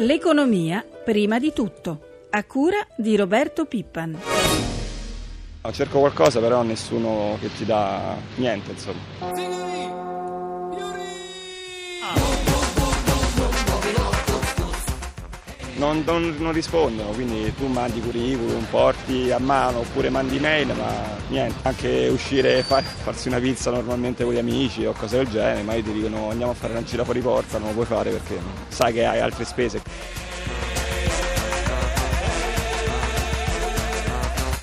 L'economia 0.00 0.82
prima 1.04 1.38
di 1.38 1.52
tutto, 1.52 2.26
a 2.30 2.42
cura 2.44 2.78
di 2.96 3.16
Roberto 3.16 3.66
Pippan. 3.66 4.18
Cerco 5.72 5.98
qualcosa 5.98 6.40
però 6.40 6.62
nessuno 6.62 7.36
che 7.38 7.52
ti 7.52 7.66
dà 7.66 8.16
niente 8.36 8.70
insomma. 8.70 9.99
Non, 15.80 16.02
non- 16.04 16.34
non 16.38 16.52
rispondono, 16.52 17.08
quindi 17.12 17.54
tu 17.56 17.66
mandi 17.66 18.00
curriculum, 18.02 18.64
porti 18.70 19.30
a 19.30 19.38
mano 19.38 19.78
oppure 19.78 20.10
mandi 20.10 20.38
mail, 20.38 20.66
ma 20.76 20.92
niente. 21.28 21.54
Anche 21.62 22.08
uscire 22.12 22.58
e 22.58 22.62
fare- 22.62 22.84
farsi 22.84 23.28
una 23.28 23.38
pizza 23.38 23.70
normalmente 23.70 24.22
con 24.22 24.34
gli 24.34 24.38
amici 24.38 24.84
o 24.84 24.92
cose 24.92 25.16
del 25.16 25.28
genere, 25.28 25.62
ma 25.62 25.72
io 25.72 25.82
ti 25.82 25.92
dicono 25.92 26.28
andiamo 26.30 26.52
a 26.52 26.54
fare 26.54 26.74
una 26.74 26.82
gira 26.84 27.02
fuori 27.02 27.20
porta, 27.20 27.56
non 27.56 27.68
lo 27.68 27.74
puoi 27.74 27.86
fare 27.86 28.10
perché 28.10 28.38
sai 28.68 28.92
che 28.92 29.06
hai 29.06 29.20
altre 29.20 29.46
spese. 29.46 29.80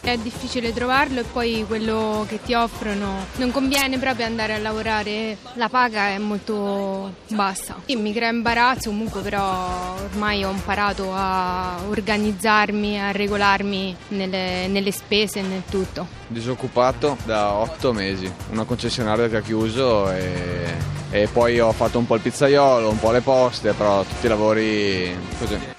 È 0.08 0.16
difficile 0.16 0.72
trovarlo 0.72 1.20
e 1.20 1.24
poi 1.24 1.66
quello 1.68 2.26
che 2.30 2.40
ti 2.42 2.54
offrono 2.54 3.26
non 3.36 3.52
conviene 3.52 3.98
proprio 3.98 4.26
andare 4.26 4.54
a 4.54 4.58
lavorare, 4.58 5.36
la 5.56 5.68
paga 5.68 6.08
è 6.08 6.18
molto 6.18 7.12
bassa. 7.28 7.76
Sì, 7.86 7.98
mi 7.98 8.14
crea 8.14 8.30
imbarazzo 8.30 8.90
comunque 8.90 9.20
però 9.20 9.96
ormai 10.02 10.46
ho 10.46 10.50
imparato 10.50 11.12
a 11.14 11.82
organizzarmi, 11.90 13.02
a 13.02 13.12
regolarmi 13.12 13.98
nelle, 14.08 14.68
nelle 14.68 14.92
spese 14.94 15.40
e 15.40 15.42
nel 15.42 15.64
tutto. 15.70 16.08
Disoccupato 16.28 17.18
da 17.26 17.52
otto 17.56 17.92
mesi, 17.92 18.32
una 18.52 18.64
concessionaria 18.64 19.28
che 19.28 19.36
ha 19.36 19.42
chiuso 19.42 20.10
e, 20.10 20.74
e 21.12 21.28
poi 21.28 21.60
ho 21.60 21.74
fatto 21.74 21.98
un 21.98 22.08
po' 22.08 22.16
il 22.16 22.22
pizzaiolo, 22.22 22.88
un 22.88 23.00
po' 23.00 23.12
le 23.12 23.20
poste, 23.20 23.74
però 23.74 24.04
tutti 24.04 24.26
i 24.26 24.30
lavori 24.30 25.14
così. 25.38 25.77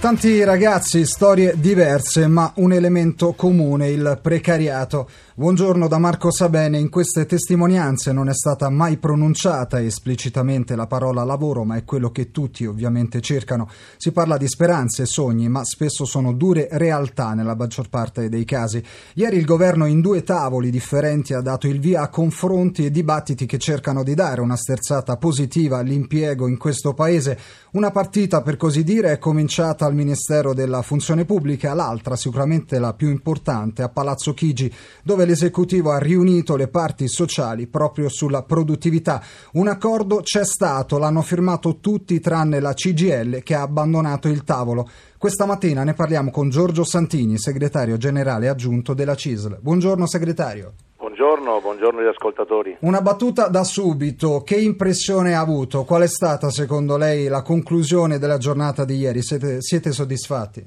Tanti 0.00 0.42
ragazzi, 0.44 1.04
storie 1.04 1.56
diverse, 1.58 2.26
ma 2.26 2.50
un 2.56 2.72
elemento 2.72 3.34
comune, 3.34 3.90
il 3.90 4.18
precariato. 4.22 5.06
Buongiorno 5.34 5.88
da 5.88 5.98
Marco 5.98 6.30
Sabene. 6.30 6.78
In 6.78 6.88
queste 6.88 7.26
testimonianze 7.26 8.10
non 8.10 8.30
è 8.30 8.34
stata 8.34 8.70
mai 8.70 8.96
pronunciata 8.96 9.80
esplicitamente 9.80 10.74
la 10.74 10.86
parola 10.86 11.22
lavoro, 11.22 11.64
ma 11.64 11.76
è 11.76 11.84
quello 11.84 12.10
che 12.10 12.30
tutti 12.30 12.64
ovviamente 12.64 13.20
cercano. 13.20 13.68
Si 13.98 14.10
parla 14.10 14.38
di 14.38 14.48
speranze 14.48 15.02
e 15.02 15.06
sogni, 15.06 15.50
ma 15.50 15.64
spesso 15.64 16.06
sono 16.06 16.32
dure 16.32 16.68
realtà 16.72 17.34
nella 17.34 17.54
maggior 17.54 17.90
parte 17.90 18.30
dei 18.30 18.46
casi. 18.46 18.82
Ieri 19.14 19.36
il 19.36 19.44
governo 19.44 19.84
in 19.84 20.00
due 20.00 20.22
tavoli 20.22 20.70
differenti 20.70 21.34
ha 21.34 21.42
dato 21.42 21.68
il 21.68 21.78
via 21.78 22.02
a 22.02 22.08
confronti 22.08 22.86
e 22.86 22.90
dibattiti 22.90 23.44
che 23.44 23.58
cercano 23.58 24.02
di 24.02 24.14
dare 24.14 24.40
una 24.40 24.56
sterzata 24.56 25.18
positiva 25.18 25.76
all'impiego 25.78 26.48
in 26.48 26.56
questo 26.56 26.94
paese. 26.94 27.38
Una 27.72 27.90
partita, 27.90 28.40
per 28.40 28.56
così 28.56 28.82
dire, 28.82 29.12
è 29.12 29.18
cominciata 29.18 29.89
al 29.90 29.96
Ministero 29.96 30.54
della 30.54 30.80
Funzione 30.82 31.24
Pubblica, 31.24 31.74
l'altra, 31.74 32.16
sicuramente 32.16 32.78
la 32.78 32.94
più 32.94 33.10
importante, 33.10 33.82
a 33.82 33.88
Palazzo 33.88 34.32
Chigi, 34.32 34.72
dove 35.02 35.24
l'esecutivo 35.26 35.90
ha 35.90 35.98
riunito 35.98 36.56
le 36.56 36.68
parti 36.68 37.08
sociali 37.08 37.66
proprio 37.66 38.08
sulla 38.08 38.42
produttività. 38.42 39.22
Un 39.52 39.68
accordo 39.68 40.20
c'è 40.22 40.44
stato, 40.44 40.98
l'hanno 40.98 41.22
firmato 41.22 41.78
tutti 41.80 42.20
tranne 42.20 42.60
la 42.60 42.72
CGL 42.72 43.42
che 43.42 43.54
ha 43.54 43.62
abbandonato 43.62 44.28
il 44.28 44.44
tavolo. 44.44 44.88
Questa 45.18 45.44
mattina 45.44 45.84
ne 45.84 45.94
parliamo 45.94 46.30
con 46.30 46.48
Giorgio 46.48 46.84
Santini, 46.84 47.38
segretario 47.38 47.96
generale 47.96 48.48
aggiunto 48.48 48.94
della 48.94 49.14
CISL. 49.14 49.58
Buongiorno 49.60 50.06
segretario. 50.06 50.72
Buongiorno, 51.20 51.60
buongiorno 51.60 52.00
agli 52.00 52.06
ascoltatori. 52.06 52.76
Una 52.80 53.02
battuta 53.02 53.48
da 53.48 53.62
subito, 53.62 54.42
che 54.42 54.56
impressione 54.56 55.34
ha 55.34 55.40
avuto? 55.40 55.84
Qual 55.84 56.00
è 56.00 56.08
stata 56.08 56.48
secondo 56.48 56.96
lei 56.96 57.28
la 57.28 57.42
conclusione 57.42 58.16
della 58.16 58.38
giornata 58.38 58.86
di 58.86 58.96
ieri? 58.96 59.20
Siete, 59.20 59.60
siete 59.60 59.92
soddisfatti? 59.92 60.64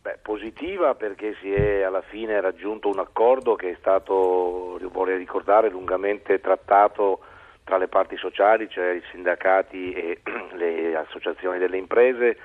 Beh, 0.00 0.20
positiva 0.22 0.94
perché 0.94 1.34
si 1.42 1.52
è 1.52 1.82
alla 1.82 2.00
fine 2.00 2.40
raggiunto 2.40 2.88
un 2.88 2.98
accordo 2.98 3.56
che 3.56 3.72
è 3.72 3.76
stato, 3.78 4.80
vorrei 4.90 5.18
ricordare, 5.18 5.68
lungamente 5.68 6.40
trattato 6.40 7.18
tra 7.62 7.76
le 7.76 7.88
parti 7.88 8.16
sociali, 8.16 8.70
cioè 8.70 8.94
i 8.94 9.02
sindacati 9.12 9.92
e 9.92 10.20
le 10.56 10.96
associazioni 10.96 11.58
delle 11.58 11.76
imprese, 11.76 12.38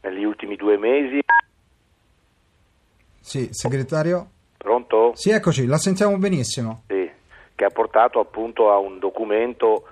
negli 0.00 0.24
ultimi 0.24 0.56
due 0.56 0.78
mesi. 0.78 1.20
Sì, 3.20 3.48
segretario? 3.52 4.40
Pronto? 4.62 5.10
Sì, 5.16 5.30
eccoci, 5.30 5.66
la 5.66 5.76
sentiamo 5.76 6.16
benissimo. 6.18 6.84
Sì, 6.86 7.10
che 7.56 7.64
ha 7.64 7.70
portato 7.70 8.20
appunto 8.20 8.70
a 8.70 8.78
un 8.78 9.00
documento 9.00 9.82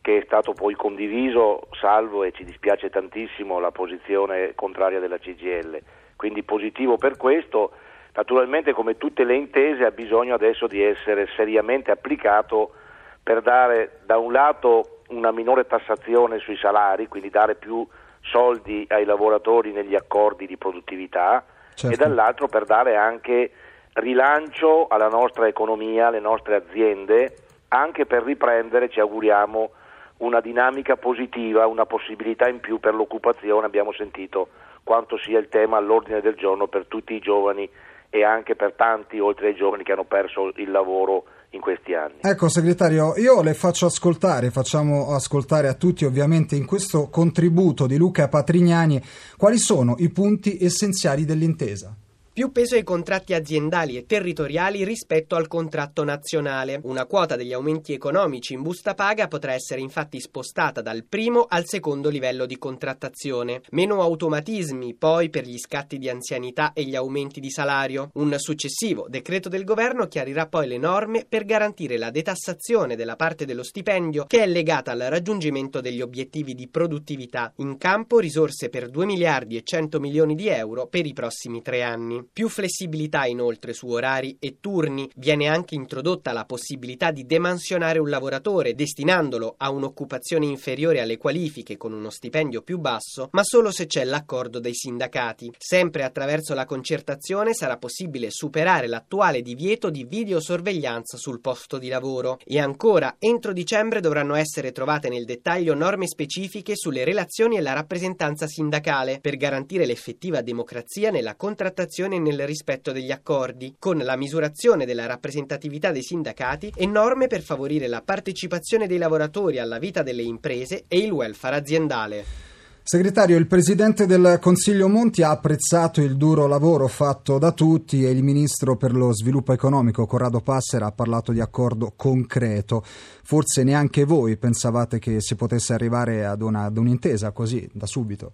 che 0.00 0.18
è 0.18 0.22
stato 0.24 0.52
poi 0.52 0.74
condiviso, 0.74 1.66
salvo 1.72 2.22
e 2.22 2.30
ci 2.30 2.44
dispiace 2.44 2.88
tantissimo 2.88 3.58
la 3.58 3.72
posizione 3.72 4.54
contraria 4.54 5.00
della 5.00 5.18
CGL. 5.18 5.80
Quindi 6.14 6.44
positivo 6.44 6.98
per 6.98 7.16
questo. 7.16 7.72
Naturalmente 8.14 8.72
come 8.72 8.96
tutte 8.96 9.24
le 9.24 9.34
intese 9.34 9.84
ha 9.84 9.90
bisogno 9.90 10.34
adesso 10.34 10.68
di 10.68 10.80
essere 10.80 11.26
seriamente 11.34 11.90
applicato 11.90 12.72
per 13.20 13.42
dare 13.42 14.02
da 14.04 14.18
un 14.18 14.30
lato 14.30 15.00
una 15.08 15.32
minore 15.32 15.66
tassazione 15.66 16.38
sui 16.38 16.56
salari, 16.58 17.08
quindi 17.08 17.28
dare 17.28 17.56
più 17.56 17.84
soldi 18.20 18.86
ai 18.88 19.04
lavoratori 19.04 19.72
negli 19.72 19.96
accordi 19.96 20.46
di 20.46 20.56
produttività 20.56 21.44
Certo. 21.74 21.94
e 21.94 21.98
dall'altro 21.98 22.46
per 22.48 22.66
dare 22.66 22.96
anche 22.96 23.50
rilancio 23.94 24.86
alla 24.88 25.08
nostra 25.08 25.46
economia, 25.46 26.08
alle 26.08 26.20
nostre 26.20 26.56
aziende, 26.56 27.36
anche 27.68 28.06
per 28.06 28.22
riprendere, 28.22 28.88
ci 28.88 29.00
auguriamo, 29.00 29.70
una 30.18 30.40
dinamica 30.40 30.96
positiva, 30.96 31.66
una 31.66 31.86
possibilità 31.86 32.48
in 32.48 32.60
più 32.60 32.78
per 32.78 32.94
l'occupazione. 32.94 33.66
Abbiamo 33.66 33.92
sentito 33.92 34.48
quanto 34.84 35.18
sia 35.18 35.38
il 35.38 35.48
tema 35.48 35.78
all'ordine 35.78 36.20
del 36.20 36.34
giorno 36.34 36.68
per 36.68 36.86
tutti 36.86 37.14
i 37.14 37.18
giovani 37.18 37.68
e 38.08 38.24
anche 38.24 38.54
per 38.54 38.74
tanti, 38.74 39.18
oltre 39.18 39.48
ai 39.48 39.54
giovani, 39.54 39.82
che 39.82 39.92
hanno 39.92 40.04
perso 40.04 40.52
il 40.56 40.70
lavoro 40.70 41.24
in 41.50 41.60
questi 41.60 41.94
anni. 41.94 42.18
Ecco, 42.20 42.48
segretario, 42.48 43.14
io 43.16 43.42
le 43.42 43.54
faccio 43.54 43.86
ascoltare, 43.86 44.50
facciamo 44.50 45.14
ascoltare 45.14 45.68
a 45.68 45.74
tutti 45.74 46.04
ovviamente 46.04 46.56
in 46.56 46.66
questo 46.66 47.08
contributo 47.10 47.86
di 47.86 47.96
Luca 47.96 48.28
Patrignani 48.28 49.02
quali 49.36 49.58
sono 49.58 49.94
i 49.98 50.10
punti 50.10 50.58
essenziali 50.62 51.24
dell'intesa. 51.24 51.94
Più 52.34 52.50
peso 52.50 52.76
ai 52.76 52.82
contratti 52.82 53.34
aziendali 53.34 53.98
e 53.98 54.06
territoriali 54.06 54.84
rispetto 54.84 55.36
al 55.36 55.48
contratto 55.48 56.02
nazionale. 56.02 56.80
Una 56.84 57.04
quota 57.04 57.36
degli 57.36 57.52
aumenti 57.52 57.92
economici 57.92 58.54
in 58.54 58.62
busta 58.62 58.94
paga 58.94 59.28
potrà 59.28 59.52
essere 59.52 59.82
infatti 59.82 60.18
spostata 60.18 60.80
dal 60.80 61.04
primo 61.06 61.44
al 61.46 61.66
secondo 61.66 62.08
livello 62.08 62.46
di 62.46 62.56
contrattazione. 62.56 63.60
Meno 63.72 64.00
automatismi 64.00 64.94
poi 64.94 65.28
per 65.28 65.44
gli 65.44 65.58
scatti 65.58 65.98
di 65.98 66.08
anzianità 66.08 66.72
e 66.72 66.84
gli 66.84 66.96
aumenti 66.96 67.38
di 67.38 67.50
salario. 67.50 68.08
Un 68.14 68.34
successivo 68.38 69.08
decreto 69.10 69.50
del 69.50 69.64
governo 69.64 70.06
chiarirà 70.06 70.46
poi 70.46 70.68
le 70.68 70.78
norme 70.78 71.26
per 71.28 71.44
garantire 71.44 71.98
la 71.98 72.08
detassazione 72.08 72.96
della 72.96 73.16
parte 73.16 73.44
dello 73.44 73.62
stipendio 73.62 74.24
che 74.24 74.42
è 74.42 74.46
legata 74.46 74.92
al 74.92 75.00
raggiungimento 75.00 75.82
degli 75.82 76.00
obiettivi 76.00 76.54
di 76.54 76.66
produttività. 76.66 77.52
In 77.56 77.76
campo 77.76 78.18
risorse 78.18 78.70
per 78.70 78.88
2 78.88 79.04
miliardi 79.04 79.58
e 79.58 79.62
100 79.62 80.00
milioni 80.00 80.34
di 80.34 80.48
euro 80.48 80.86
per 80.86 81.04
i 81.04 81.12
prossimi 81.12 81.60
tre 81.60 81.82
anni. 81.82 82.20
Più 82.30 82.48
flessibilità 82.48 83.24
inoltre 83.24 83.72
su 83.72 83.88
orari 83.88 84.36
e 84.38 84.58
turni. 84.60 85.10
Viene 85.16 85.48
anche 85.48 85.74
introdotta 85.74 86.32
la 86.32 86.44
possibilità 86.44 87.10
di 87.10 87.24
demansionare 87.24 87.98
un 87.98 88.08
lavoratore 88.08 88.74
destinandolo 88.74 89.54
a 89.56 89.70
un'occupazione 89.70 90.46
inferiore 90.46 91.00
alle 91.00 91.16
qualifiche 91.16 91.76
con 91.76 91.92
uno 91.92 92.10
stipendio 92.10 92.62
più 92.62 92.78
basso, 92.78 93.28
ma 93.32 93.42
solo 93.44 93.70
se 93.70 93.86
c'è 93.86 94.04
l'accordo 94.04 94.58
dei 94.58 94.74
sindacati. 94.74 95.52
Sempre 95.56 96.04
attraverso 96.04 96.54
la 96.54 96.64
concertazione 96.64 97.54
sarà 97.54 97.76
possibile 97.76 98.30
superare 98.30 98.86
l'attuale 98.86 99.42
divieto 99.42 99.90
di 99.90 100.04
videosorveglianza 100.04 101.16
sul 101.16 101.40
posto 101.40 101.78
di 101.78 101.88
lavoro. 101.88 102.38
E 102.44 102.58
ancora, 102.58 103.16
entro 103.18 103.52
dicembre 103.52 104.00
dovranno 104.00 104.34
essere 104.34 104.72
trovate 104.72 105.08
nel 105.08 105.24
dettaglio 105.24 105.74
norme 105.74 106.06
specifiche 106.06 106.76
sulle 106.76 107.04
relazioni 107.04 107.56
e 107.56 107.60
la 107.60 107.72
rappresentanza 107.72 108.46
sindacale 108.46 109.18
per 109.20 109.36
garantire 109.36 109.86
l'effettiva 109.86 110.42
democrazia 110.42 111.10
nella 111.10 111.36
contrattazione 111.36 112.11
e 112.16 112.20
nel 112.20 112.46
rispetto 112.46 112.92
degli 112.92 113.10
accordi, 113.10 113.76
con 113.78 113.98
la 113.98 114.16
misurazione 114.16 114.86
della 114.86 115.06
rappresentatività 115.06 115.90
dei 115.90 116.02
sindacati 116.02 116.72
e 116.76 116.86
norme 116.86 117.26
per 117.26 117.42
favorire 117.42 117.88
la 117.88 118.02
partecipazione 118.02 118.86
dei 118.86 118.98
lavoratori 118.98 119.58
alla 119.58 119.78
vita 119.78 120.02
delle 120.02 120.22
imprese 120.22 120.84
e 120.88 120.98
il 120.98 121.10
welfare 121.10 121.56
aziendale. 121.56 122.50
Segretario, 122.84 123.36
il 123.36 123.46
Presidente 123.46 124.06
del 124.06 124.38
Consiglio 124.40 124.88
Monti 124.88 125.22
ha 125.22 125.30
apprezzato 125.30 126.00
il 126.00 126.16
duro 126.16 126.48
lavoro 126.48 126.88
fatto 126.88 127.38
da 127.38 127.52
tutti 127.52 128.04
e 128.04 128.10
il 128.10 128.24
Ministro 128.24 128.76
per 128.76 128.92
lo 128.92 129.14
Sviluppo 129.14 129.52
Economico 129.52 130.04
Corrado 130.04 130.40
Passera 130.40 130.86
ha 130.86 130.92
parlato 130.92 131.30
di 131.30 131.38
accordo 131.38 131.92
concreto. 131.94 132.82
Forse 132.84 133.62
neanche 133.62 134.04
voi 134.04 134.36
pensavate 134.36 134.98
che 134.98 135.20
si 135.20 135.36
potesse 135.36 135.72
arrivare 135.72 136.26
ad, 136.26 136.42
una, 136.42 136.64
ad 136.64 136.76
un'intesa 136.76 137.30
così, 137.30 137.68
da 137.72 137.86
subito. 137.86 138.32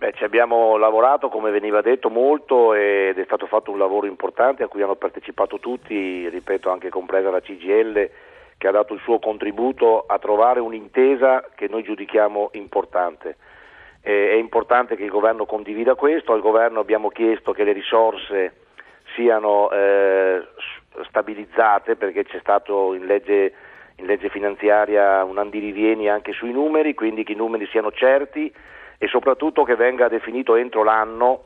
Beh, 0.00 0.14
ci 0.14 0.24
abbiamo 0.24 0.78
lavorato, 0.78 1.28
come 1.28 1.50
veniva 1.50 1.82
detto, 1.82 2.08
molto 2.08 2.72
ed 2.72 3.18
è 3.18 3.24
stato 3.24 3.44
fatto 3.44 3.70
un 3.70 3.76
lavoro 3.76 4.06
importante 4.06 4.62
a 4.62 4.66
cui 4.66 4.80
hanno 4.80 4.94
partecipato 4.94 5.58
tutti, 5.58 6.26
ripeto, 6.26 6.70
anche 6.70 6.88
compresa 6.88 7.28
la 7.28 7.42
CGL, 7.42 8.08
che 8.56 8.66
ha 8.66 8.70
dato 8.70 8.94
il 8.94 9.00
suo 9.00 9.18
contributo 9.18 10.06
a 10.06 10.18
trovare 10.18 10.58
un'intesa 10.58 11.50
che 11.54 11.68
noi 11.68 11.82
giudichiamo 11.82 12.48
importante. 12.52 13.36
Eh, 14.00 14.30
è 14.30 14.36
importante 14.36 14.96
che 14.96 15.04
il 15.04 15.10
governo 15.10 15.44
condivida 15.44 15.94
questo, 15.96 16.32
al 16.32 16.40
governo 16.40 16.80
abbiamo 16.80 17.10
chiesto 17.10 17.52
che 17.52 17.64
le 17.64 17.72
risorse 17.72 18.54
siano 19.14 19.70
eh, 19.70 20.42
stabilizzate 21.10 21.96
perché 21.96 22.24
c'è 22.24 22.38
stato 22.40 22.94
in 22.94 23.04
legge, 23.04 23.52
in 23.96 24.06
legge 24.06 24.30
finanziaria 24.30 25.22
un 25.24 25.36
andirivieni 25.36 26.08
anche 26.08 26.32
sui 26.32 26.52
numeri, 26.52 26.94
quindi 26.94 27.22
che 27.22 27.32
i 27.32 27.36
numeri 27.36 27.66
siano 27.66 27.92
certi 27.92 28.50
e 29.02 29.06
soprattutto 29.08 29.62
che 29.64 29.76
venga 29.76 30.08
definito 30.08 30.56
entro 30.56 30.84
l'anno 30.84 31.44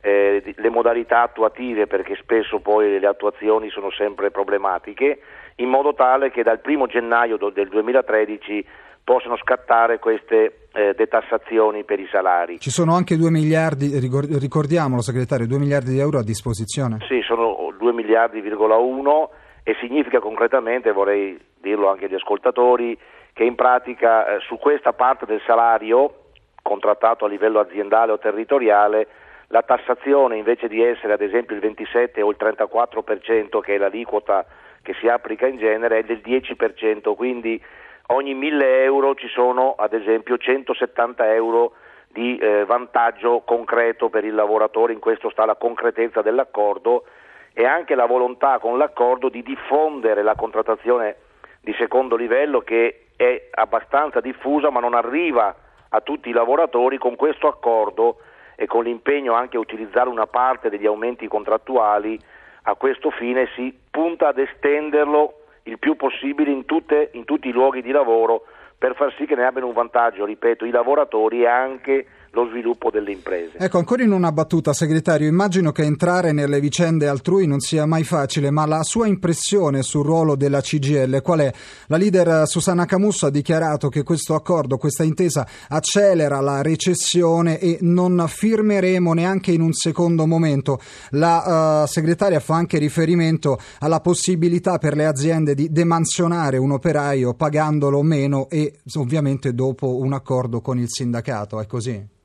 eh, 0.00 0.54
le 0.56 0.70
modalità 0.70 1.20
attuative 1.20 1.86
perché 1.86 2.16
spesso 2.16 2.60
poi 2.60 2.98
le 2.98 3.06
attuazioni 3.06 3.68
sono 3.68 3.90
sempre 3.90 4.30
problematiche 4.30 5.18
in 5.56 5.68
modo 5.68 5.92
tale 5.92 6.30
che 6.30 6.42
dal 6.42 6.60
1 6.64 6.86
gennaio 6.86 7.36
del 7.36 7.68
2013 7.68 8.66
possano 9.04 9.36
scattare 9.36 9.98
queste 9.98 10.68
eh, 10.72 10.94
detassazioni 10.96 11.84
per 11.84 12.00
i 12.00 12.08
salari. 12.10 12.58
Ci 12.58 12.70
sono 12.70 12.94
anche 12.94 13.18
2 13.18 13.30
miliardi, 13.30 13.98
ricordiamolo 13.98 15.02
segretario, 15.02 15.46
2 15.46 15.58
miliardi 15.58 15.92
di 15.92 15.98
euro 15.98 16.20
a 16.20 16.24
disposizione? 16.24 17.00
Sì, 17.06 17.20
sono 17.20 17.70
2 17.78 17.92
miliardi,1 17.92 19.28
e 19.62 19.76
significa 19.78 20.20
concretamente, 20.20 20.90
vorrei 20.92 21.38
dirlo 21.60 21.90
anche 21.90 22.06
agli 22.06 22.14
ascoltatori, 22.14 22.98
che 23.34 23.44
in 23.44 23.56
pratica 23.56 24.26
eh, 24.26 24.40
su 24.40 24.56
questa 24.56 24.94
parte 24.94 25.26
del 25.26 25.42
salario 25.46 26.23
contrattato 26.64 27.26
a 27.26 27.28
livello 27.28 27.60
aziendale 27.60 28.12
o 28.12 28.18
territoriale 28.18 29.06
la 29.48 29.62
tassazione 29.62 30.36
invece 30.36 30.66
di 30.66 30.82
essere 30.82 31.12
ad 31.12 31.20
esempio 31.20 31.54
il 31.54 31.60
27 31.60 32.22
o 32.22 32.30
il 32.30 32.36
34% 32.40 33.60
che 33.60 33.74
è 33.74 33.78
l'aliquota 33.78 34.44
che 34.82 34.94
si 34.94 35.06
applica 35.06 35.46
in 35.46 35.58
genere 35.58 35.98
è 35.98 36.02
del 36.02 36.20
10%, 36.24 37.14
quindi 37.14 37.62
ogni 38.08 38.34
1000 38.34 38.82
euro 38.82 39.14
ci 39.14 39.28
sono 39.28 39.74
ad 39.76 39.92
esempio 39.92 40.36
170 40.36 41.34
euro 41.34 41.74
di 42.08 42.36
eh, 42.36 42.64
vantaggio 42.64 43.42
concreto 43.44 44.08
per 44.08 44.24
il 44.24 44.34
lavoratore, 44.34 44.92
in 44.92 45.00
questo 45.00 45.30
sta 45.30 45.44
la 45.44 45.56
concretezza 45.56 46.22
dell'accordo 46.22 47.04
e 47.52 47.64
anche 47.64 47.94
la 47.94 48.06
volontà 48.06 48.58
con 48.58 48.78
l'accordo 48.78 49.28
di 49.28 49.42
diffondere 49.42 50.22
la 50.22 50.34
contrattazione 50.34 51.16
di 51.60 51.74
secondo 51.78 52.16
livello 52.16 52.60
che 52.60 53.06
è 53.16 53.48
abbastanza 53.52 54.20
diffusa 54.20 54.70
ma 54.70 54.80
non 54.80 54.94
arriva 54.94 55.54
a 55.94 56.00
tutti 56.00 56.28
i 56.28 56.32
lavoratori 56.32 56.98
con 56.98 57.14
questo 57.14 57.46
accordo 57.46 58.18
e 58.56 58.66
con 58.66 58.82
l'impegno 58.82 59.32
anche 59.34 59.56
a 59.56 59.60
utilizzare 59.60 60.08
una 60.08 60.26
parte 60.26 60.68
degli 60.68 60.86
aumenti 60.86 61.28
contrattuali 61.28 62.18
a 62.62 62.74
questo 62.74 63.10
fine 63.10 63.48
si 63.54 63.76
punta 63.90 64.28
ad 64.28 64.38
estenderlo 64.38 65.40
il 65.64 65.78
più 65.78 65.94
possibile 65.96 66.50
in, 66.50 66.64
tutte, 66.64 67.10
in 67.12 67.24
tutti 67.24 67.48
i 67.48 67.52
luoghi 67.52 67.80
di 67.80 67.92
lavoro 67.92 68.44
per 68.76 68.96
far 68.96 69.14
sì 69.16 69.24
che 69.24 69.36
ne 69.36 69.44
abbiano 69.46 69.68
un 69.68 69.72
vantaggio, 69.72 70.24
ripeto, 70.24 70.64
i 70.64 70.70
lavoratori 70.70 71.42
e 71.42 71.46
anche 71.46 72.06
lo 72.34 72.48
sviluppo 72.48 72.90
delle 72.90 73.12
imprese. 73.12 73.56
Ecco, 73.56 73.78
ancora 73.78 74.02
in 74.02 74.12
una 74.12 74.32
battuta, 74.32 74.72
segretario, 74.72 75.28
immagino 75.28 75.72
che 75.72 75.82
entrare 75.82 76.32
nelle 76.32 76.60
vicende 76.60 77.06
altrui 77.06 77.46
non 77.46 77.60
sia 77.60 77.86
mai 77.86 78.02
facile, 78.02 78.50
ma 78.50 78.66
la 78.66 78.82
sua 78.82 79.06
impressione 79.06 79.82
sul 79.82 80.04
ruolo 80.04 80.34
della 80.34 80.60
CGL 80.60 81.22
qual 81.22 81.40
è? 81.40 81.52
La 81.86 81.96
leader 81.96 82.46
Susanna 82.46 82.84
Camusso 82.84 83.26
ha 83.26 83.30
dichiarato 83.30 83.88
che 83.88 84.02
questo 84.02 84.34
accordo, 84.34 84.76
questa 84.76 85.04
intesa 85.04 85.46
accelera 85.68 86.40
la 86.40 86.60
recessione 86.60 87.58
e 87.58 87.78
non 87.80 88.24
firmeremo 88.26 89.12
neanche 89.12 89.52
in 89.52 89.60
un 89.60 89.72
secondo 89.72 90.26
momento. 90.26 90.80
La 91.10 91.82
uh, 91.84 91.86
segretaria 91.86 92.40
fa 92.40 92.56
anche 92.56 92.78
riferimento 92.78 93.58
alla 93.78 94.00
possibilità 94.00 94.78
per 94.78 94.96
le 94.96 95.06
aziende 95.06 95.54
di 95.54 95.70
demansionare 95.70 96.56
un 96.56 96.72
operaio 96.72 97.34
pagandolo 97.34 98.02
meno 98.02 98.48
e 98.50 98.80
ovviamente 98.96 99.54
dopo 99.54 99.98
un 99.98 100.12
accordo 100.12 100.60
con 100.60 100.78
il 100.78 100.88
sindacato, 100.88 101.60
è 101.60 101.66
così? 101.66 102.22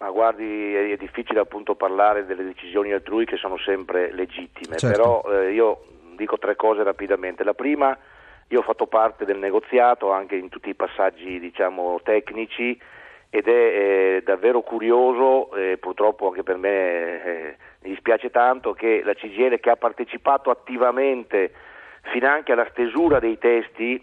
Ma 0.00 0.10
guardi, 0.10 0.74
è 0.74 0.96
difficile 0.96 1.40
appunto 1.40 1.74
parlare 1.74 2.24
delle 2.24 2.42
decisioni 2.42 2.90
altrui 2.90 3.26
che 3.26 3.36
sono 3.36 3.58
sempre 3.58 4.10
legittime, 4.12 4.78
certo. 4.78 4.96
però 4.96 5.22
eh, 5.30 5.52
io 5.52 5.82
dico 6.16 6.38
tre 6.38 6.56
cose 6.56 6.82
rapidamente. 6.82 7.44
La 7.44 7.52
prima, 7.52 7.94
io 8.48 8.60
ho 8.60 8.62
fatto 8.62 8.86
parte 8.86 9.26
del 9.26 9.36
negoziato 9.36 10.10
anche 10.10 10.36
in 10.36 10.48
tutti 10.48 10.70
i 10.70 10.74
passaggi 10.74 11.38
diciamo, 11.38 12.00
tecnici 12.02 12.80
ed 13.28 13.46
è 13.46 13.50
eh, 13.50 14.22
davvero 14.24 14.62
curioso, 14.62 15.54
eh, 15.54 15.76
purtroppo 15.76 16.28
anche 16.28 16.44
per 16.44 16.56
me 16.56 17.22
eh, 17.22 17.56
mi 17.82 17.90
dispiace 17.90 18.30
tanto, 18.30 18.72
che 18.72 19.02
la 19.04 19.12
CGL 19.12 19.60
che 19.60 19.68
ha 19.68 19.76
partecipato 19.76 20.48
attivamente 20.48 21.52
fino 22.10 22.26
anche 22.26 22.52
alla 22.52 22.66
stesura 22.70 23.18
dei 23.18 23.36
testi, 23.36 24.02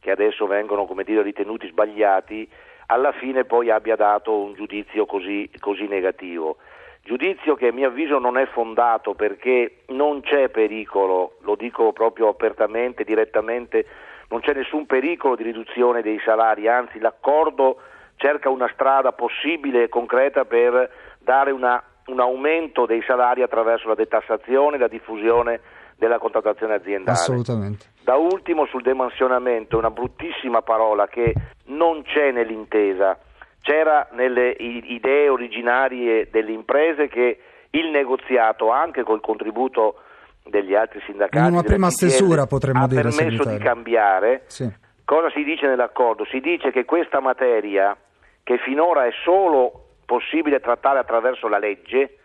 che 0.00 0.10
adesso 0.10 0.48
vengono 0.48 0.86
come 0.86 1.04
dire, 1.04 1.22
ritenuti 1.22 1.68
sbagliati, 1.68 2.48
alla 2.86 3.12
fine 3.12 3.44
poi 3.44 3.70
abbia 3.70 3.96
dato 3.96 4.38
un 4.38 4.54
giudizio 4.54 5.06
così, 5.06 5.50
così 5.60 5.86
negativo. 5.86 6.56
Giudizio 7.02 7.54
che 7.54 7.68
a 7.68 7.72
mio 7.72 7.88
avviso 7.88 8.18
non 8.18 8.36
è 8.36 8.46
fondato 8.46 9.14
perché 9.14 9.82
non 9.88 10.22
c'è 10.22 10.48
pericolo, 10.48 11.36
lo 11.42 11.54
dico 11.54 11.92
proprio 11.92 12.28
apertamente, 12.28 13.04
direttamente, 13.04 13.86
non 14.28 14.40
c'è 14.40 14.54
nessun 14.54 14.86
pericolo 14.86 15.36
di 15.36 15.44
riduzione 15.44 16.02
dei 16.02 16.18
salari, 16.24 16.66
anzi 16.66 16.98
l'accordo 16.98 17.76
cerca 18.16 18.48
una 18.48 18.68
strada 18.72 19.12
possibile 19.12 19.84
e 19.84 19.88
concreta 19.88 20.44
per 20.44 20.90
dare 21.20 21.52
una, 21.52 21.80
un 22.06 22.18
aumento 22.18 22.86
dei 22.86 23.02
salari 23.06 23.42
attraverso 23.42 23.88
la 23.88 23.94
detassazione 23.94 24.76
e 24.76 24.80
la 24.80 24.88
diffusione 24.88 25.60
della 25.96 26.18
contrattazione 26.18 26.74
aziendale. 26.74 27.16
Assolutamente. 27.16 27.86
Da 28.02 28.16
ultimo 28.16 28.66
sul 28.66 28.82
demansionamento, 28.82 29.78
una 29.78 29.90
bruttissima 29.90 30.62
parola 30.62 31.06
che 31.06 31.32
non 31.66 32.02
c'è 32.02 32.30
nell'intesa, 32.30 33.18
c'era 33.60 34.08
nelle 34.12 34.50
idee 34.50 35.28
originarie 35.28 36.28
delle 36.30 36.52
imprese 36.52 37.08
che 37.08 37.38
il 37.70 37.90
negoziato, 37.90 38.70
anche 38.70 39.02
col 39.02 39.20
contributo 39.20 40.00
degli 40.44 40.74
altri 40.74 41.00
sindacati, 41.04 41.46
in 41.46 41.52
una 41.52 41.62
prima 41.62 41.90
stesura 41.90 42.46
potremmo 42.46 42.84
ha 42.84 42.86
dire, 42.86 43.02
permesso 43.02 43.22
segretario. 43.22 43.58
di 43.58 43.64
cambiare. 43.64 44.42
Sì. 44.46 44.72
Cosa 45.04 45.30
si 45.30 45.42
dice 45.44 45.66
nell'accordo? 45.66 46.24
Si 46.24 46.40
dice 46.40 46.70
che 46.70 46.84
questa 46.84 47.20
materia, 47.20 47.96
che 48.42 48.58
finora 48.58 49.06
è 49.06 49.10
solo 49.24 49.84
possibile 50.04 50.60
trattare 50.60 50.98
attraverso 50.98 51.48
la 51.48 51.58
legge, 51.58 52.18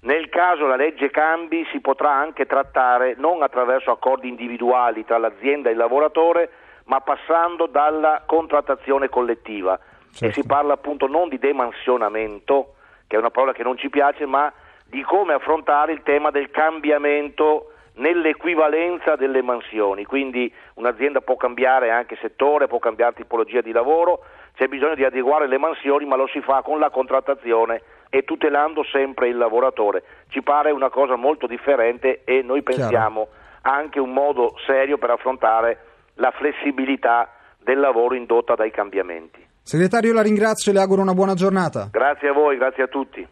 nel 0.00 0.28
caso 0.28 0.66
la 0.66 0.76
legge 0.76 1.10
cambi 1.10 1.66
si 1.72 1.80
potrà 1.80 2.12
anche 2.12 2.46
trattare 2.46 3.14
non 3.16 3.42
attraverso 3.42 3.90
accordi 3.90 4.28
individuali 4.28 5.04
tra 5.04 5.18
l'azienda 5.18 5.68
e 5.68 5.72
il 5.72 5.78
lavoratore, 5.78 6.50
ma 6.86 7.00
passando 7.00 7.66
dalla 7.66 8.22
contrattazione 8.26 9.08
collettiva. 9.08 9.78
Certo. 10.10 10.26
E 10.26 10.32
si 10.32 10.46
parla 10.46 10.74
appunto 10.74 11.06
non 11.06 11.28
di 11.28 11.38
demansionamento, 11.38 12.74
che 13.06 13.16
è 13.16 13.18
una 13.18 13.30
parola 13.30 13.52
che 13.52 13.62
non 13.62 13.76
ci 13.76 13.90
piace, 13.90 14.26
ma 14.26 14.52
di 14.84 15.02
come 15.02 15.34
affrontare 15.34 15.92
il 15.92 16.02
tema 16.02 16.30
del 16.30 16.50
cambiamento 16.50 17.72
nell'equivalenza 17.96 19.16
delle 19.16 19.42
mansioni. 19.42 20.04
Quindi 20.04 20.52
un'azienda 20.74 21.20
può 21.20 21.36
cambiare 21.36 21.90
anche 21.90 22.16
settore, 22.20 22.66
può 22.66 22.78
cambiare 22.78 23.14
tipologia 23.14 23.60
di 23.60 23.72
lavoro, 23.72 24.24
c'è 24.54 24.68
bisogno 24.68 24.94
di 24.94 25.04
adeguare 25.04 25.46
le 25.46 25.58
mansioni, 25.58 26.06
ma 26.06 26.16
lo 26.16 26.26
si 26.28 26.40
fa 26.40 26.62
con 26.62 26.78
la 26.78 26.90
contrattazione 26.90 27.82
e 28.08 28.22
tutelando 28.22 28.84
sempre 28.84 29.28
il 29.28 29.36
lavoratore. 29.36 30.02
Ci 30.28 30.42
pare 30.42 30.70
una 30.70 30.88
cosa 30.88 31.16
molto 31.16 31.46
differente 31.46 32.22
e 32.24 32.42
noi 32.42 32.62
pensiamo 32.62 33.28
Chiaro. 33.28 33.78
anche 33.78 33.98
un 33.98 34.12
modo 34.12 34.54
serio 34.64 34.98
per 34.98 35.10
affrontare 35.10 35.78
la 36.16 36.32
flessibilità 36.32 37.30
del 37.62 37.78
lavoro 37.78 38.14
indotta 38.14 38.54
dai 38.54 38.70
cambiamenti. 38.70 39.44
Segretario, 39.62 40.12
la 40.12 40.22
ringrazio 40.22 40.70
e 40.70 40.74
le 40.74 40.80
auguro 40.80 41.02
una 41.02 41.14
buona 41.14 41.34
giornata. 41.34 41.88
Grazie 41.90 42.28
a 42.28 42.32
voi, 42.32 42.56
grazie 42.56 42.84
a 42.84 42.86
tutti. 42.86 43.26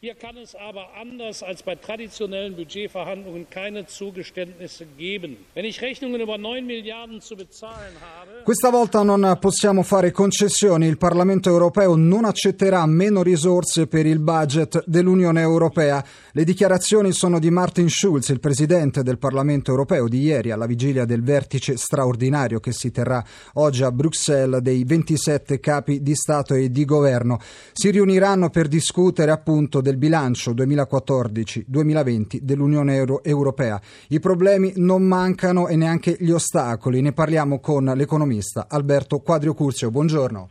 Hier 0.00 0.14
kann 0.14 0.36
es 0.36 0.54
aber 0.54 0.94
anders 0.94 1.42
als 1.42 1.64
bei 1.64 1.74
traditionellen 1.74 2.54
Budgetverhandlungen 2.54 3.48
keine 3.50 3.84
Zugeständnisse 3.84 4.86
geben. 4.96 5.38
Wenn 5.54 5.64
ich 5.64 5.82
Rechnungen 5.82 6.20
über 6.20 6.38
9 6.38 6.64
Milliarden 6.64 7.20
zu 7.20 7.34
bezahlen 7.34 7.96
habe. 8.00 8.44
Questa 8.44 8.70
volta 8.70 9.02
non 9.02 9.36
possiamo 9.40 9.82
fare 9.82 10.12
concessioni. 10.12 10.86
Il 10.86 10.98
Parlamento 10.98 11.50
europeo 11.50 11.96
non 11.96 12.26
accetterà 12.26 12.86
meno 12.86 13.24
risorse 13.24 13.88
per 13.88 14.06
il 14.06 14.20
budget 14.20 14.84
dell'Unione 14.86 15.40
europea. 15.40 16.04
Le 16.30 16.44
dichiarazioni 16.44 17.10
sono 17.10 17.40
di 17.40 17.50
Martin 17.50 17.88
Schulz, 17.88 18.28
il 18.28 18.38
presidente 18.38 19.02
del 19.02 19.18
Parlamento 19.18 19.72
europeo, 19.72 20.06
di 20.06 20.20
ieri 20.20 20.52
alla 20.52 20.66
vigilia 20.66 21.06
del 21.06 21.24
vertice 21.24 21.76
straordinario 21.76 22.60
che 22.60 22.70
si 22.70 22.92
terrà 22.92 23.20
oggi 23.54 23.82
a 23.82 23.90
Bruxelles 23.90 24.60
dei 24.60 24.84
27 24.84 25.58
capi 25.58 26.02
di 26.02 26.14
Stato 26.14 26.54
e 26.54 26.70
di 26.70 26.84
governo. 26.84 27.40
Si 27.72 27.90
riuniranno 27.90 28.48
per 28.48 28.68
discutere 28.68 29.32
appunto 29.32 29.86
del 29.88 29.96
bilancio 29.96 30.52
2014-2020 30.52 32.40
dell'Unione 32.42 32.96
Euro- 32.96 33.24
Europea. 33.24 33.80
I 34.10 34.20
problemi 34.20 34.72
non 34.76 35.02
mancano 35.02 35.68
e 35.68 35.76
neanche 35.76 36.16
gli 36.18 36.30
ostacoli. 36.30 37.00
Ne 37.00 37.12
parliamo 37.12 37.58
con 37.58 37.84
l'economista 37.84 38.66
Alberto 38.68 39.20
Quadrio 39.20 39.54
Curzio. 39.54 39.90
Buongiorno. 39.90 40.48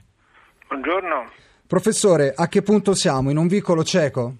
Buongiorno. 0.67 1.29
Professore, 1.67 2.33
a 2.35 2.47
che 2.47 2.63
punto 2.63 2.95
siamo? 2.95 3.29
In 3.29 3.37
un 3.37 3.47
vicolo 3.47 3.83
cieco? 3.83 4.33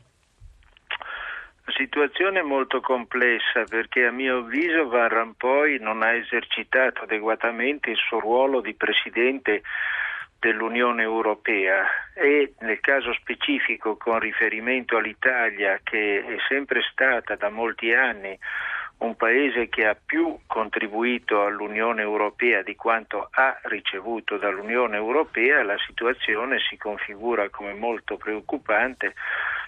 situazione 1.78 2.40
è 2.40 2.44
molto 2.44 2.82
complessa 2.82 3.64
perché 3.70 4.06
a 4.06 4.12
mio 4.12 4.40
avviso 4.40 4.88
Van 4.88 5.10
Rompuy 5.10 5.78
non 5.80 6.02
ha 6.02 6.14
esercitato 6.14 7.04
adeguatamente 7.04 7.92
il 7.92 7.98
suo 7.98 8.20
ruolo 8.20 8.62
di 8.62 8.74
Presidente 8.74 9.62
dell'Unione 10.40 11.02
Europea 11.02 11.86
e 12.14 12.54
nel 12.60 12.80
caso 12.80 13.14
specifico 13.14 13.98
con 13.98 14.20
riferimento 14.20 14.98
all'Italia 14.98 15.80
che 15.84 16.24
è 16.26 16.36
sempre 16.48 16.82
stata 16.92 17.36
da 17.36 17.50
molti 17.50 17.94
anni 17.94 18.38
un 19.00 19.16
paese 19.16 19.70
che 19.70 19.86
ha 19.86 19.96
più 19.96 20.40
contribuito 20.48 21.44
all'Unione 21.44 22.02
Europea 22.02 22.64
di 22.64 22.76
quanto 22.76 23.28
ha 23.32 23.60
ricevuto 23.64 24.38
dall'Unione 24.38 24.96
Europea, 24.96 25.64
la 25.64 25.78
situazione 25.86 26.58
si 26.68 26.78
configura 26.78 27.50
come 27.50 27.74
molto 27.74 28.18
preoccupante 28.18 29.14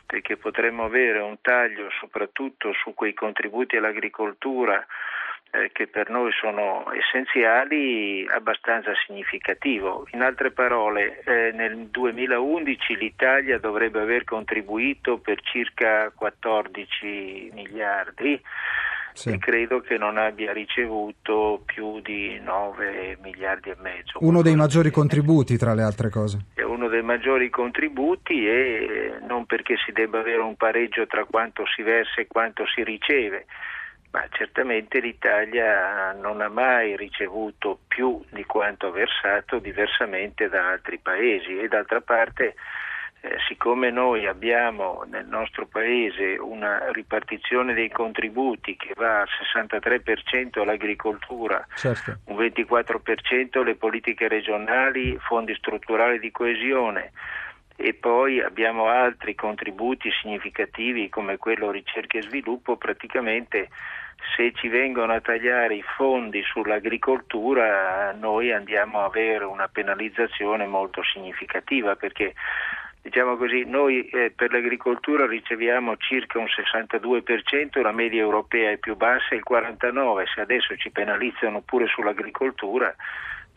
perché 0.05 0.37
potremmo 0.37 0.85
avere 0.85 1.19
un 1.19 1.39
taglio 1.41 1.89
soprattutto 1.99 2.73
su 2.73 2.95
quei 2.95 3.13
contributi 3.13 3.77
all'agricoltura 3.77 4.83
eh, 5.51 5.71
che 5.71 5.87
per 5.87 6.09
noi 6.09 6.31
sono 6.31 6.85
essenziali 6.93 8.25
abbastanza 8.29 8.91
significativo. 9.05 10.07
In 10.11 10.21
altre 10.21 10.51
parole, 10.51 11.21
eh, 11.23 11.51
nel 11.53 11.87
2011 11.87 12.95
l'Italia 12.95 13.57
dovrebbe 13.57 13.99
aver 13.99 14.23
contribuito 14.25 15.17
per 15.17 15.41
circa 15.41 16.11
14 16.13 17.51
miliardi 17.53 18.39
sì. 19.13 19.29
e 19.29 19.37
credo 19.39 19.81
che 19.81 19.97
non 19.97 20.17
abbia 20.17 20.53
ricevuto 20.53 21.63
più 21.65 21.99
di 22.01 22.39
9 22.39 23.17
miliardi 23.21 23.69
e 23.69 23.75
mezzo. 23.79 24.19
Uno 24.19 24.41
dei 24.41 24.55
maggiori 24.55 24.91
contributi 24.91 25.57
tra 25.57 25.73
le 25.73 25.81
altre 25.81 26.09
cose. 26.09 26.45
È 26.53 26.61
uno 26.61 26.87
dei 26.87 27.01
maggiori 27.01 27.49
contributi 27.49 28.47
e 28.47 29.13
non 29.27 29.45
perché 29.45 29.75
si 29.83 29.91
debba 29.91 30.19
avere 30.19 30.41
un 30.41 30.55
pareggio 30.55 31.07
tra 31.07 31.25
quanto 31.25 31.63
si 31.65 31.81
versa 31.81 32.21
e 32.21 32.27
quanto 32.27 32.65
si 32.67 32.83
riceve 32.83 33.45
ma 34.11 34.25
certamente 34.31 34.99
l'Italia 34.99 36.13
non 36.13 36.41
ha 36.41 36.49
mai 36.49 36.97
ricevuto 36.97 37.79
più 37.87 38.23
di 38.31 38.43
quanto 38.45 38.87
ha 38.87 38.91
versato 38.91 39.59
diversamente 39.59 40.49
da 40.49 40.69
altri 40.69 40.97
paesi 40.97 41.59
e 41.59 41.67
d'altra 41.67 42.01
parte 42.01 42.55
eh, 43.21 43.35
siccome 43.49 43.91
noi 43.91 44.25
abbiamo 44.27 45.03
nel 45.09 45.25
nostro 45.25 45.65
paese 45.65 46.37
una 46.39 46.89
ripartizione 46.91 47.73
dei 47.73 47.89
contributi 47.89 48.77
che 48.77 48.93
va 48.95 49.21
al 49.21 49.27
63% 49.53 50.61
all'agricoltura, 50.61 51.65
certo. 51.75 52.19
un 52.25 52.37
24% 52.37 53.59
alle 53.59 53.75
politiche 53.75 54.29
regionali, 54.29 55.17
fondi 55.19 55.53
strutturali 55.55 56.17
di 56.17 56.31
coesione, 56.31 57.11
e 57.81 57.93
poi 57.93 58.41
abbiamo 58.41 58.87
altri 58.87 59.35
contributi 59.35 60.09
significativi 60.21 61.07
come 61.07 61.37
quello 61.37 61.71
ricerca 61.71 62.17
e 62.17 62.23
sviluppo, 62.23 62.75
praticamente 62.75 63.69
se 64.35 64.51
ci 64.53 64.67
vengono 64.67 65.13
a 65.13 65.21
tagliare 65.21 65.75
i 65.75 65.83
fondi 65.95 66.43
sull'agricoltura 66.43 68.11
noi 68.19 68.51
andiamo 68.51 68.99
a 68.99 69.05
avere 69.05 69.45
una 69.45 69.69
penalizzazione 69.69 70.67
molto 70.67 71.01
significativa 71.03 71.95
perché 71.95 72.33
diciamo 73.01 73.37
così, 73.37 73.63
noi 73.63 74.09
eh, 74.09 74.33
per 74.35 74.51
l'agricoltura 74.51 75.25
riceviamo 75.25 75.95
circa 75.95 76.37
un 76.37 76.47
62%, 76.47 77.81
la 77.81 77.93
media 77.93 78.19
europea 78.19 78.71
è 78.71 78.77
più 78.77 78.97
bassa, 78.97 79.35
il 79.35 79.43
49%, 79.49 80.23
se 80.35 80.41
adesso 80.41 80.75
ci 80.75 80.91
penalizzano 80.91 81.61
pure 81.61 81.87
sull'agricoltura 81.87 82.93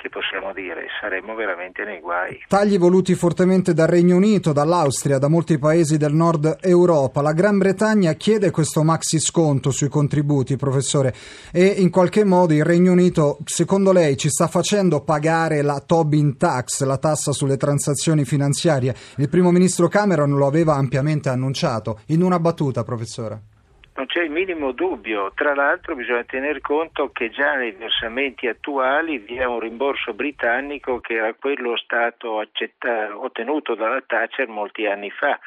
che 0.03 0.09
possiamo 0.09 0.53
dire, 0.53 0.89
saremmo 1.01 1.37
veramente 1.37 1.85
nei 1.85 2.01
guai. 2.01 2.43
Tagli 2.49 2.77
voluti 2.77 3.15
fortemente 3.15 3.73
dal 3.73 3.87
Regno 3.87 4.17
Unito, 4.17 4.53
dall'Austria, 4.53 5.19
da 5.19 5.29
molti 5.29 5.59
paesi 5.59 5.97
del 5.97 6.13
nord 6.13 6.59
Europa. 6.61 7.23
La 7.23 7.33
Gran 7.33 7.57
Bretagna 7.59 8.15
chiede 8.15 8.51
questo 8.51 8.83
maxi 8.83 9.21
sconto 9.21 9.71
sui 9.71 9.89
contributi, 9.89 10.57
professore, 10.57 11.15
e 11.53 11.67
in 11.67 11.91
qualche 11.91 12.25
modo 12.25 12.53
il 12.53 12.65
Regno 12.65 12.91
Unito, 12.91 13.39
secondo 13.45 13.93
lei, 13.93 14.17
ci 14.17 14.29
sta 14.29 14.49
facendo 14.49 15.03
pagare 15.03 15.63
la 15.63 15.81
Tobin 15.87 16.37
Tax, 16.37 16.83
la 16.83 16.99
tassa 16.99 17.31
sulle 17.31 17.57
transazioni 17.57 18.25
finanziarie? 18.25 18.97
Il 19.19 19.29
primo 19.29 19.53
ministro 19.53 19.87
Cameron 19.87 20.33
lo 20.33 20.49
aveva 20.49 20.75
ampiamente 20.75 21.29
annunciato. 21.29 22.01
In 22.07 22.23
una 22.23 22.41
battuta, 22.41 22.83
professore. 22.83 23.52
Non 23.95 24.07
c'è 24.07 24.23
il 24.23 24.31
minimo 24.31 24.73
dubbio, 24.73 25.33
tra 25.35 25.55
l'altro 25.55 25.95
bisogna 25.95 26.25
tener 26.25 26.61
conto 26.61 27.11
che 27.13 27.29
già 27.29 27.57
nei 27.57 27.73
versamenti 27.73 28.47
attuali 28.47 29.19
vi 29.19 29.37
è 29.37 29.45
un 29.45 29.61
rimborso 29.61 30.15
britannico 30.15 30.99
che 31.01 31.15
era 31.15 31.35
quello 31.35 31.77
stato 31.77 32.39
accetta- 32.39 33.15
ottenuto 33.15 33.75
dalla 33.75 34.03
Thatcher 34.05 34.49
molti 34.49 34.87
anni 34.87 35.11
fa. 35.11 35.39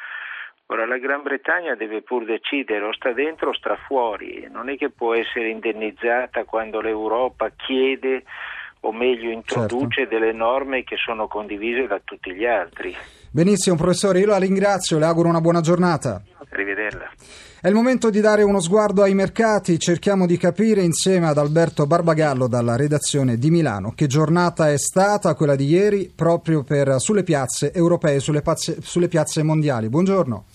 Ora 0.66 0.86
la 0.86 0.98
Gran 0.98 1.22
Bretagna 1.22 1.74
deve 1.74 2.02
pur 2.02 2.24
decidere 2.24 2.84
o 2.84 2.92
sta 2.92 3.12
dentro 3.12 3.50
o 3.50 3.54
sta 3.54 3.76
fuori, 3.86 4.48
non 4.50 4.68
è 4.68 4.76
che 4.76 4.90
può 4.90 5.14
essere 5.14 5.48
indennizzata 5.48 6.44
quando 6.44 6.80
l'Europa 6.80 7.50
chiede 7.50 8.24
o 8.80 8.92
meglio 8.92 9.30
introduce 9.30 10.02
certo. 10.02 10.18
delle 10.18 10.32
norme 10.32 10.84
che 10.84 10.96
sono 10.96 11.26
condivise 11.26 11.86
da 11.86 12.00
tutti 12.02 12.32
gli 12.32 12.44
altri. 12.44 12.94
Benissimo 13.30 13.76
professore, 13.76 14.20
io 14.20 14.26
la 14.26 14.38
ringrazio, 14.38 14.98
le 14.98 15.06
auguro 15.06 15.28
una 15.28 15.40
buona 15.40 15.60
giornata. 15.60 16.22
Arrivederla. 16.56 17.10
È 17.60 17.68
il 17.68 17.74
momento 17.74 18.08
di 18.08 18.20
dare 18.20 18.42
uno 18.42 18.60
sguardo 18.60 19.02
ai 19.02 19.14
mercati, 19.14 19.78
cerchiamo 19.78 20.24
di 20.26 20.38
capire 20.38 20.82
insieme 20.82 21.26
ad 21.26 21.36
Alberto 21.36 21.86
Barbagallo 21.86 22.46
dalla 22.46 22.76
redazione 22.76 23.36
di 23.36 23.50
Milano 23.50 23.92
che 23.94 24.06
giornata 24.06 24.70
è 24.70 24.78
stata 24.78 25.34
quella 25.34 25.54
di 25.54 25.66
ieri 25.66 26.10
proprio 26.14 26.62
per, 26.62 26.98
sulle 26.98 27.24
piazze 27.24 27.72
europee, 27.72 28.20
sulle, 28.20 28.40
pazze, 28.40 28.78
sulle 28.80 29.08
piazze 29.08 29.42
mondiali. 29.42 29.90
Buongiorno. 29.90 30.46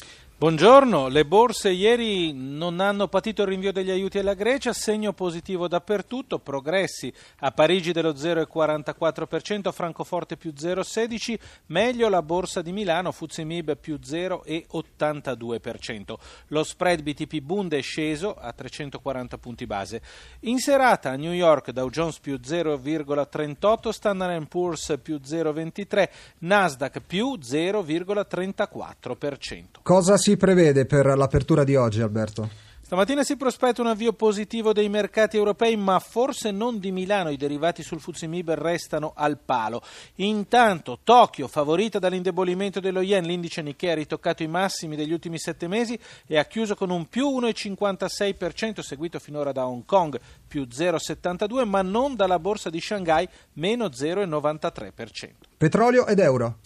Buongiorno, 0.41 1.07
le 1.07 1.24
borse 1.24 1.69
ieri 1.69 2.33
non 2.33 2.79
hanno 2.79 3.07
patito 3.07 3.43
il 3.43 3.48
rinvio 3.48 3.71
degli 3.71 3.91
aiuti 3.91 4.17
alla 4.17 4.33
Grecia, 4.33 4.74
segno 4.74 5.13
positivo 5.13 5.67
dappertutto, 5.67 6.39
progressi 6.39 7.13
a 7.41 7.51
Parigi 7.51 7.91
dello 7.91 8.13
0,44%, 8.13 9.67
a 9.67 9.71
Francoforte 9.71 10.38
più 10.38 10.51
0,16%, 10.57 11.38
meglio 11.67 12.10
la 12.10 12.24
borsa 12.24 12.63
di 12.63 12.71
Milano, 12.71 13.12
Fuzimib 13.12 13.77
più 13.77 14.00
0,82%. 14.03 16.15
Lo 16.48 16.63
spread 16.63 17.03
BTP 17.03 17.39
Bund 17.41 17.75
è 17.75 17.81
sceso 17.81 18.33
a 18.33 18.51
340 18.51 19.38
punti 19.38 19.67
base. 19.67 20.01
In 20.39 20.57
serata 20.57 21.12
a 21.12 21.17
New 21.17 21.33
York 21.33 21.69
Dow 21.69 21.88
Jones 21.91 22.17
più 22.17 22.39
0,38%, 22.43 23.89
Standard 23.89 24.48
Poor's 24.48 24.98
più 25.03 25.19
0,23%, 25.24 26.10
Nasdaq 26.39 27.00
più 27.01 27.38
0,34%. 27.39 29.65
Cosa 29.83 30.17
si 30.17 30.29
si 30.31 30.38
prevede 30.38 30.85
per 30.85 31.05
l'apertura 31.17 31.65
di 31.65 31.75
oggi, 31.75 32.01
Alberto? 32.01 32.50
Stamattina 32.81 33.23
si 33.23 33.35
prospetta 33.35 33.81
un 33.81 33.88
avvio 33.88 34.13
positivo 34.13 34.71
dei 34.71 34.88
mercati 34.88 35.35
europei, 35.35 35.75
ma 35.75 36.00
forse 36.00 36.51
non 36.51 36.79
di 36.79 36.91
Milano. 36.91 37.29
I 37.29 37.38
derivati 37.38 37.83
sul 37.83 38.00
Fuzimib 38.00 38.51
restano 38.51 39.13
al 39.15 39.38
palo. 39.38 39.81
Intanto 40.15 41.00
Tokyo, 41.03 41.47
favorita 41.47 42.00
dall'indebolimento 42.00 42.79
dello 42.79 43.01
yen, 43.01 43.25
l'indice 43.25 43.61
Nikkei 43.61 43.91
ha 43.91 43.95
ritoccato 43.95 44.43
i 44.43 44.47
massimi 44.47 44.95
degli 44.95 45.11
ultimi 45.11 45.38
sette 45.38 45.67
mesi 45.67 45.97
e 46.27 46.38
ha 46.38 46.45
chiuso 46.45 46.75
con 46.75 46.89
un 46.89 47.07
più 47.07 47.27
1,56%, 47.27 48.79
seguito 48.79 49.19
finora 49.19 49.51
da 49.51 49.65
Hong 49.65 49.83
Kong, 49.85 50.17
più 50.47 50.63
0,72%, 50.63 51.65
ma 51.65 51.81
non 51.81 52.15
dalla 52.15 52.39
borsa 52.39 52.69
di 52.69 52.79
Shanghai, 52.79 53.27
meno 53.53 53.88
0,93%. 53.88 55.29
Petrolio 55.57 56.07
ed 56.07 56.19
euro. 56.19 56.57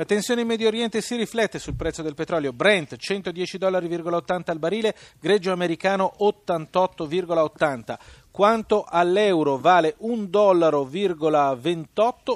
La 0.00 0.06
tensione 0.06 0.40
in 0.40 0.46
Medio 0.46 0.68
Oriente 0.68 1.02
si 1.02 1.14
riflette 1.14 1.58
sul 1.58 1.74
prezzo 1.74 2.00
del 2.00 2.14
petrolio. 2.14 2.54
Brent 2.54 2.96
110,80 2.96 3.56
dollari 3.58 4.02
al 4.46 4.58
barile, 4.58 4.94
greggio 5.20 5.52
americano 5.52 6.14
88,80. 6.18 7.98
Quanto 8.30 8.86
all'euro 8.88 9.58
vale 9.58 9.96
1,28 10.00 10.26
dollaro 10.30 10.88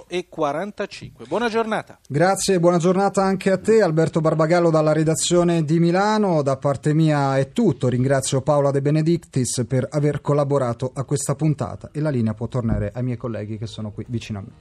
e 0.08 0.26
45. 0.28 1.24
Buona 1.24 1.48
giornata. 1.48 1.98
Grazie, 2.06 2.60
buona 2.60 2.76
giornata 2.76 3.22
anche 3.22 3.50
a 3.50 3.56
te 3.56 3.80
Alberto 3.80 4.20
Barbagallo 4.20 4.68
dalla 4.68 4.92
redazione 4.92 5.64
di 5.64 5.78
Milano. 5.78 6.42
Da 6.42 6.58
parte 6.58 6.92
mia 6.92 7.38
è 7.38 7.50
tutto. 7.52 7.88
Ringrazio 7.88 8.42
Paola 8.42 8.72
De 8.72 8.82
Benedictis 8.82 9.64
per 9.66 9.88
aver 9.88 10.20
collaborato 10.20 10.90
a 10.92 11.04
questa 11.04 11.34
puntata 11.34 11.88
e 11.92 12.00
la 12.00 12.10
linea 12.10 12.34
può 12.34 12.46
tornare 12.46 12.90
ai 12.92 13.02
miei 13.02 13.16
colleghi 13.16 13.56
che 13.56 13.66
sono 13.66 13.90
qui 13.90 14.04
vicino 14.06 14.40
a 14.40 14.42
me. 14.42 14.52